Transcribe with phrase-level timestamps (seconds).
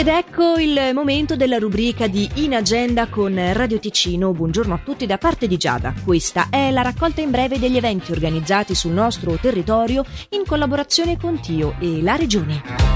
[0.00, 4.32] Ed ecco il momento della rubrica di In Agenda con Radio Ticino.
[4.32, 5.92] Buongiorno a tutti da parte di Giada.
[6.02, 11.38] Questa è la raccolta in breve degli eventi organizzati sul nostro territorio in collaborazione con
[11.40, 12.89] Tio e la Regione.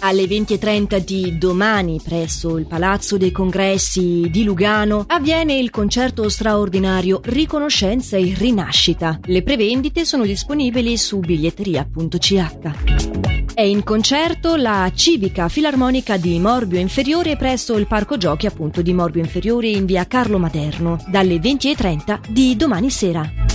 [0.06, 7.20] Alle 20.30 di domani presso il Palazzo dei Congressi di Lugano avviene il concerto straordinario
[7.24, 9.18] Riconoscenza e Rinascita.
[9.24, 13.52] Le prevendite sono disponibili su biglietteria.ch.
[13.52, 18.92] È in concerto la Civica Filarmonica di Morbio Inferiore presso il Parco Giochi appunto di
[18.92, 23.45] Morbio Inferiore in via Carlo Maderno dalle 20.30 di domani sera.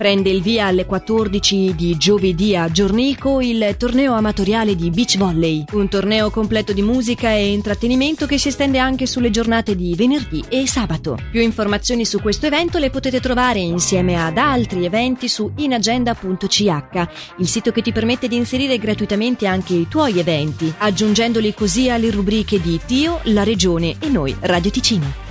[0.00, 5.62] Prende il via alle 14 di giovedì a Giornico il torneo amatoriale di beach volley,
[5.72, 10.42] un torneo completo di musica e intrattenimento che si estende anche sulle giornate di venerdì
[10.48, 11.18] e sabato.
[11.30, 17.46] Più informazioni su questo evento le potete trovare insieme ad altri eventi su inagenda.ch, il
[17.46, 22.58] sito che ti permette di inserire gratuitamente anche i tuoi eventi, aggiungendoli così alle rubriche
[22.58, 25.29] di Tio, la Regione e noi, Radio Ticino.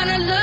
[0.00, 0.39] wanna look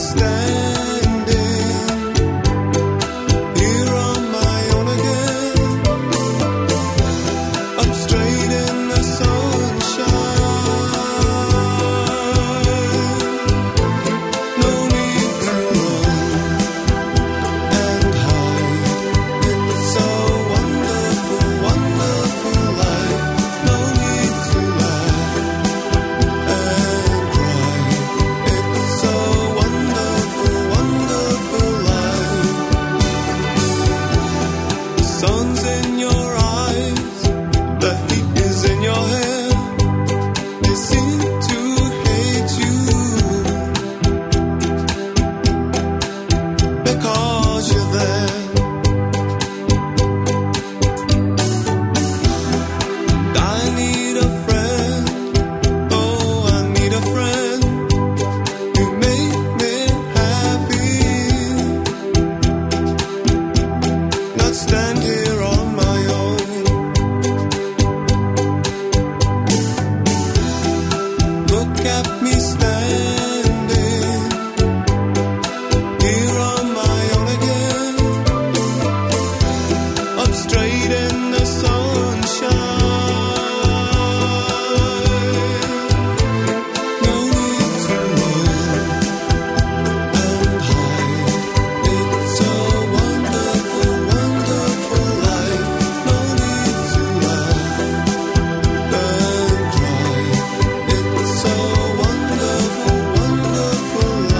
[0.00, 0.59] stand.